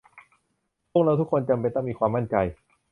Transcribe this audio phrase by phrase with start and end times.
[0.91, 2.35] พวกเราทุกคนจำเป็นต้องมีความมั่นใจ